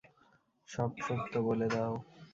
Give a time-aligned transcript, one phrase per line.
[0.69, 1.93] সব সত্য বলে দাও।